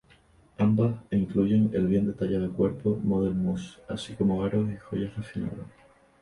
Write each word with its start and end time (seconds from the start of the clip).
Ambas 0.57 0.95
incluyen 1.11 1.69
el 1.75 1.85
bien 1.85 2.07
detallado 2.07 2.51
cuerpo 2.51 2.99
"model 3.03 3.35
muse" 3.35 3.77
así 3.87 4.15
como 4.15 4.43
aros 4.43 4.67
y 4.71 4.77
joyas 4.77 5.15
refinadas. 5.15 5.67